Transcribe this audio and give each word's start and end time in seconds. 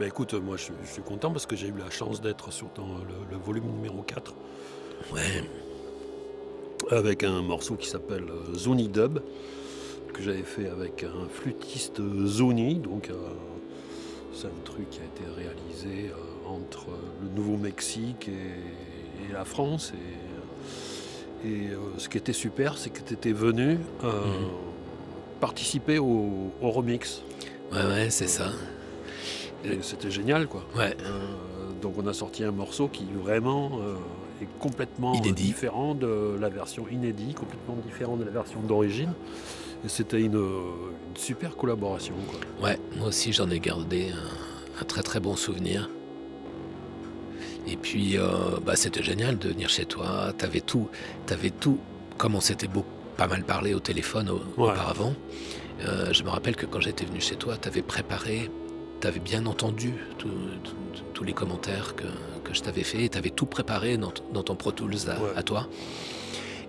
Ben 0.00 0.06
écoute, 0.08 0.34
moi 0.34 0.56
je, 0.56 0.70
je 0.84 0.90
suis 0.92 1.02
content 1.02 1.30
parce 1.30 1.46
que 1.46 1.54
j'ai 1.56 1.68
eu 1.68 1.74
la 1.78 1.90
chance 1.90 2.20
d'être 2.20 2.52
sur 2.52 2.68
ton- 2.72 2.98
le, 3.08 3.14
le 3.30 3.36
volume 3.36 3.66
numéro 3.66 4.02
4 4.02 4.34
Ouais. 5.12 5.44
avec 6.90 7.22
un 7.22 7.42
morceau 7.42 7.76
qui 7.76 7.88
s'appelle 7.88 8.24
euh, 8.28 8.54
Zoni 8.54 8.88
Dub 8.88 9.20
que 10.12 10.22
j'avais 10.22 10.42
fait 10.42 10.68
avec 10.68 11.04
un 11.04 11.28
flûtiste 11.28 12.00
Zoni. 12.26 12.76
Donc 12.76 13.10
euh, 13.10 13.14
c'est 14.32 14.46
un 14.46 14.60
truc 14.64 14.88
qui 14.90 15.00
a 15.00 15.04
été 15.04 15.24
réalisé 15.36 16.10
euh, 16.10 16.48
entre 16.48 16.86
le 17.22 17.28
Nouveau-Mexique 17.36 18.28
et, 18.28 19.30
et 19.30 19.32
la 19.32 19.44
France. 19.44 19.92
Et, 21.44 21.48
et, 21.48 21.68
euh, 21.70 21.76
ce 21.98 22.08
qui 22.08 22.18
était 22.18 22.32
super, 22.32 22.78
c'est 22.78 22.90
que 22.90 23.00
tu 23.00 23.14
étais 23.14 23.32
venu 23.32 23.78
euh, 24.02 24.10
Mhm. 24.12 24.48
participer 25.40 25.98
au, 25.98 26.50
au 26.62 26.70
remix. 26.70 27.22
Ouais, 27.72 27.84
ouais, 27.84 28.10
c'est 28.10 28.28
ça. 28.28 28.50
Et 29.64 29.78
c'était 29.82 30.10
génial 30.10 30.46
quoi. 30.46 30.64
Ouais. 30.76 30.96
Euh, 31.04 31.70
donc 31.82 31.94
on 31.98 32.06
a 32.06 32.12
sorti 32.12 32.44
un 32.44 32.50
morceau 32.52 32.88
qui 32.88 33.04
vraiment 33.22 33.78
euh, 33.80 33.94
est 34.42 34.48
complètement 34.58 35.14
Inédit. 35.14 35.44
différent 35.44 35.94
de 35.94 36.36
la 36.40 36.48
version 36.48 36.86
inédite, 36.90 37.36
complètement 37.38 37.76
différent 37.86 38.16
de 38.16 38.24
la 38.24 38.30
version 38.30 38.60
d'origine. 38.60 39.12
Et 39.84 39.88
c'était 39.88 40.20
une, 40.20 40.34
une 40.34 41.16
super 41.16 41.56
collaboration. 41.56 42.14
Quoi. 42.30 42.68
Ouais, 42.68 42.78
moi 42.96 43.08
aussi 43.08 43.32
j'en 43.32 43.48
ai 43.50 43.60
gardé 43.60 44.08
un, 44.10 44.80
un 44.82 44.84
très 44.84 45.02
très 45.02 45.20
bon 45.20 45.36
souvenir. 45.36 45.88
Et 47.66 47.76
puis 47.76 48.18
euh, 48.18 48.28
bah, 48.64 48.76
c'était 48.76 49.02
génial 49.02 49.38
de 49.38 49.48
venir 49.48 49.68
chez 49.68 49.86
toi. 49.86 50.32
T'avais 50.36 50.60
tout, 50.60 50.88
t'avais 51.26 51.50
tout. 51.50 51.78
Comme 52.18 52.34
on 52.34 52.40
s'était 52.40 52.68
beau- 52.68 52.84
pas 53.16 53.26
mal 53.26 53.42
parlé 53.44 53.74
au 53.74 53.80
téléphone 53.80 54.28
au- 54.30 54.36
Ouais. 54.60 54.70
auparavant, 54.70 55.14
euh, 55.86 56.12
je 56.12 56.22
me 56.24 56.28
rappelle 56.28 56.56
que 56.56 56.66
quand 56.66 56.80
j'étais 56.80 57.04
venu 57.04 57.20
chez 57.20 57.36
toi, 57.36 57.56
t'avais 57.56 57.82
préparé, 57.82 58.50
t'avais 59.04 59.20
bien 59.20 59.44
entendu 59.44 59.92
tous 61.12 61.24
les 61.24 61.34
commentaires 61.34 61.94
que, 61.94 62.04
que 62.42 62.54
je 62.54 62.62
t'avais 62.62 62.84
fait. 62.84 63.04
Et 63.04 63.08
t'avais 63.10 63.28
tout 63.28 63.44
préparé 63.44 63.98
dans, 63.98 64.12
dans 64.32 64.42
ton 64.42 64.56
Pro 64.56 64.72
Tools 64.72 64.94
à, 65.08 65.20
Ouais. 65.20 65.30
à 65.36 65.42
toi. 65.42 65.68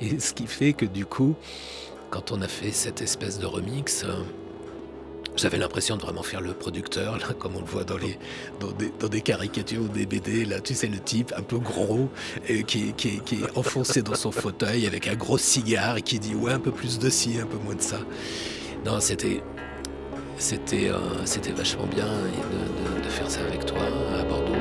Et 0.00 0.18
ce 0.18 0.34
qui 0.34 0.48
fait 0.48 0.72
que 0.72 0.84
du 0.84 1.06
coup, 1.06 1.36
quand 2.10 2.32
on 2.32 2.42
a 2.42 2.48
fait 2.48 2.72
cette 2.72 3.00
espèce 3.02 3.38
de 3.38 3.46
remix. 3.46 4.02
euh, 4.04 4.14
j'avais 5.36 5.58
l'impression 5.58 5.96
de 5.96 6.00
vraiment 6.02 6.22
faire 6.22 6.40
le 6.40 6.52
producteur, 6.54 7.18
là, 7.18 7.26
comme 7.38 7.54
on 7.56 7.60
le 7.60 7.66
voit 7.66 7.84
dans, 7.84 7.96
les, 7.98 8.18
dans, 8.60 8.70
des, 8.72 8.92
dans 9.00 9.08
des 9.08 9.20
caricatures 9.20 9.82
ou 9.82 9.88
des 9.88 10.06
BD. 10.06 10.44
Là, 10.44 10.60
tu 10.60 10.74
sais, 10.74 10.86
le 10.88 10.98
type 10.98 11.32
un 11.36 11.42
peu 11.42 11.58
gros, 11.58 12.08
et 12.48 12.62
qui, 12.64 12.88
est- 12.88 12.92
qui, 12.96 13.08
est- 13.10 13.24
qui 13.24 13.34
est 13.36 13.56
enfoncé 13.58 14.02
dans 14.02 14.14
son 14.16 14.30
fauteuil 14.32 14.86
avec 14.86 15.06
un 15.08 15.14
gros 15.14 15.38
cigare 15.38 15.96
et 15.98 16.02
qui 16.02 16.18
dit 16.18 16.34
Ouais, 16.34 16.52
un 16.52 16.60
peu 16.60 16.70
plus 16.72 16.98
de 16.98 17.10
ci, 17.10 17.38
un 17.40 17.46
peu 17.46 17.58
moins 17.58 17.74
de 17.76 17.82
ça. 17.82 17.98
Non, 18.84 18.98
c'était. 19.00 19.40
C'était 20.38 20.90
euh, 20.90 20.98
c'était 21.24 21.52
vachement 21.52 21.86
bien 21.86 22.06
de 23.02 23.08
faire 23.08 23.30
ça 23.30 23.40
avec 23.40 23.64
toi 23.66 23.78
à 24.18 24.24
Bordeaux. 24.24 24.53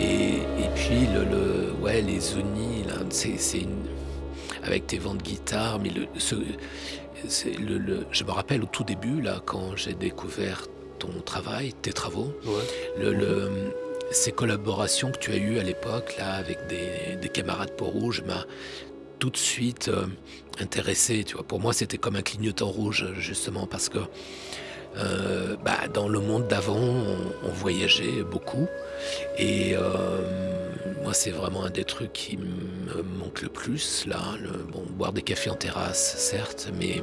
Et, 0.00 0.36
et 0.38 0.68
puis, 0.74 1.06
le, 1.14 1.24
le- 1.24 1.72
ouais, 1.82 2.00
les 2.02 2.20
Zuni, 2.20 2.84
là, 2.84 2.94
c'est, 3.10 3.58
une- 3.58 3.86
avec 4.62 4.86
tes 4.86 4.98
vents 4.98 5.14
de 5.14 5.22
guitare, 5.22 5.78
mais 5.78 5.90
le, 5.90 6.06
ce- 6.18 6.34
c'est 7.28 7.52
le, 7.58 7.78
le- 7.78 8.06
je 8.10 8.24
me 8.24 8.30
rappelle 8.30 8.62
au 8.62 8.66
tout 8.66 8.84
début, 8.84 9.20
là, 9.20 9.40
quand 9.44 9.76
j'ai 9.76 9.94
découvert 9.94 10.66
ton 10.98 11.10
travail, 11.24 11.72
tes 11.82 11.92
travaux, 11.92 12.32
Ouais. 12.44 13.02
le, 13.02 13.12
le- 13.12 13.50
ces 14.10 14.32
collaborations 14.32 15.12
que 15.12 15.18
tu 15.18 15.32
as 15.32 15.36
eues 15.36 15.58
à 15.58 15.62
l'époque, 15.62 16.14
là, 16.18 16.32
avec 16.34 16.66
des, 16.68 17.16
des 17.20 17.28
camarades 17.28 17.72
Peau 17.76 17.86
Rouge, 17.86 18.22
m'a 18.26 18.44
tout 19.18 19.30
de 19.30 19.36
suite 19.36 19.88
euh, 19.88 20.06
intéressé. 20.60 21.24
Tu 21.24 21.34
vois, 21.34 21.44
pour 21.46 21.60
moi, 21.60 21.72
c'était 21.72 21.98
comme 21.98 22.16
un 22.16 22.22
clignotant 22.22 22.68
rouge, 22.70 23.06
justement, 23.18 23.66
parce 23.66 23.88
que 23.88 23.98
euh, 24.96 25.56
bah, 25.64 25.88
dans 25.92 26.08
le 26.08 26.20
monde 26.20 26.48
d'avant, 26.48 26.78
on, 27.44 27.48
voyageait 27.52 28.22
beaucoup. 28.22 28.66
Et 29.38 29.76
euh, 29.76 29.82
moi, 31.02 31.14
c'est 31.14 31.30
vraiment 31.30 31.64
un 31.64 31.70
des 31.70 31.84
trucs 31.84 32.12
qui 32.12 32.36
me 32.36 33.02
manque 33.18 33.42
le 33.42 33.48
plus, 33.48 34.06
là. 34.06 34.20
Bon, 34.72 34.82
boire 34.90 35.12
des 35.12 35.22
cafés 35.22 35.50
en 35.50 35.54
terrasse, 35.54 36.16
certes, 36.18 36.70
mais 36.78 37.02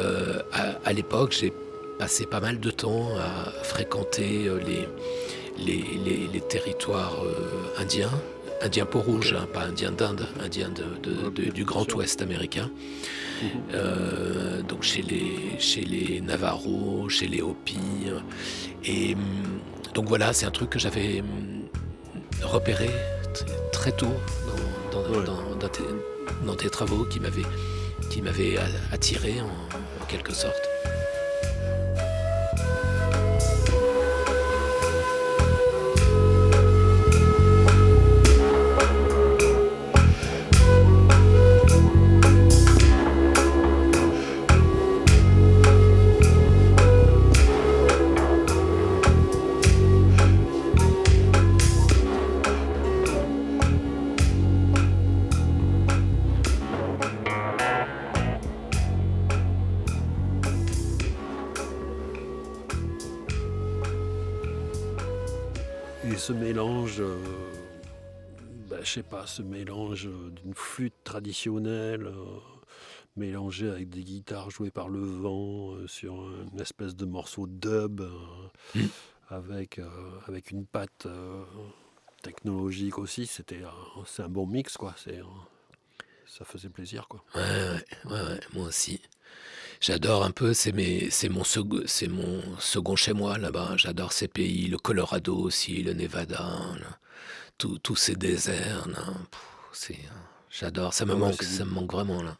euh, 0.00 0.40
à, 0.84 0.92
l'époque, 0.92 1.32
j'ai 1.38 1.52
passé 1.98 2.26
pas 2.26 2.40
mal 2.40 2.60
de 2.60 2.70
temps 2.70 3.08
à 3.18 3.50
fréquenter 3.62 4.50
les, 4.66 4.88
les, 5.64 6.28
les- 6.32 6.40
territoires 6.40 7.22
indiens. 7.78 8.10
Indiens 8.62 8.86
peau 8.86 9.00
rouge, 9.00 9.34
hein, 9.36 9.46
pas 9.52 9.64
indiens 9.64 9.90
d'Inde, 9.90 10.26
indiens 10.40 10.68
de- 10.70 11.10
de- 11.10 11.30
de- 11.30 11.50
du 11.50 11.64
Grand. 11.64 11.90
Ouest 11.94 12.22
américain. 12.22 12.70
Mhm. 13.42 13.48
Euh, 13.74 14.62
donc 14.62 14.82
chez 14.84 15.02
les, 15.02 15.58
chez 15.58 15.80
les 15.82 16.20
Navarros, 16.20 17.08
chez 17.08 17.26
les 17.26 17.42
Hopis. 17.42 17.78
euh, 18.06 18.20
Et 18.84 19.14
hum, 19.14 19.20
donc 19.94 20.06
voilà, 20.08 20.32
c'est 20.32 20.46
un 20.46 20.50
truc 20.50 20.70
que 20.70 20.78
j'avais 20.78 21.20
hum, 21.20 21.62
repéré 22.42 22.88
très 23.72 23.92
tôt 23.92 24.14
dans, 24.92 25.02
dans- 25.02 25.18
Ouais. 25.18 25.24
dans- 25.26 25.56
dans 25.56 25.68
tes, 25.68 25.82
travaux 26.70 27.04
qui 27.04 27.18
a- 28.58 28.94
attiré 28.94 29.40
en- 29.40 30.02
en 30.02 30.06
quelque 30.06 30.32
sorte. 30.32 30.62
Ce 66.22 66.32
mélange, 66.32 67.00
euh, 67.00 67.18
bah, 68.68 68.76
je 68.82 68.88
sais 68.90 69.02
pas, 69.02 69.26
ce 69.26 69.42
mélange 69.42 70.04
d'une 70.06 70.54
flûte 70.54 70.94
traditionnelle 71.04 72.06
euh, 72.06 72.14
mélangée 73.16 73.68
avec 73.68 73.88
des 73.90 74.02
guitares 74.04 74.50
jouées 74.50 74.70
par 74.70 74.88
le 74.88 75.00
vent 75.00 75.74
euh, 75.74 75.86
sur 75.88 76.14
une 76.52 76.60
espèce 76.60 76.94
de 76.94 77.04
morceau 77.06 77.46
dub 77.46 78.00
euh, 78.02 78.10
Mm. 78.74 78.86
avec, 79.30 79.80
avec 80.28 80.50
une 80.50 80.64
patte 80.66 81.06
technologique 82.22 82.98
aussi. 82.98 83.26
C'était 83.26 83.64
un- 83.64 84.04
c'est 84.06 84.22
un 84.22 84.28
bon 84.28 84.46
mix, 84.46 84.76
quoi. 84.76 84.94
C'est, 84.96 85.20
ça 86.26 86.44
faisait 86.44 86.68
plaisir, 86.68 87.08
quoi. 87.08 87.24
Ouais, 87.34 87.40
ouais, 87.42 87.84
ouais, 88.12 88.22
ouais, 88.28 88.40
moi 88.54 88.68
aussi. 88.68 89.00
J'adore 89.82 90.24
un 90.24 90.30
peu, 90.30 90.54
c'est 90.54 90.70
mes- 90.70 91.10
c'est 91.10 91.28
mon, 91.28 91.42
c'est 91.86 92.06
mon 92.06 92.40
second 92.60 92.94
chez 92.94 93.12
moi 93.12 93.36
là-bas. 93.36 93.72
J'adore 93.76 94.12
ces 94.12 94.28
pays, 94.28 94.68
le 94.68 94.78
Colorado 94.78 95.36
aussi, 95.36 95.82
le 95.82 95.92
Nevada, 95.92 96.48
tous 97.58 97.96
ces 97.96 98.14
déserts. 98.14 98.86
j'adore, 100.50 100.94
ça 100.94 101.04
me 101.04 101.10
Ah 101.12 101.14
ouais, 101.16 101.20
manque, 101.20 101.42
ça 101.42 101.64
me 101.64 101.70
manque 101.72 101.92
vraiment 101.92 102.22
là. 102.22 102.38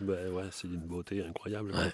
Ben 0.00 0.30
ouais, 0.30 0.44
c'est 0.52 0.68
d'une 0.68 0.80
beauté 0.80 1.24
incroyable. 1.24 1.72
Ouais. 1.72 1.92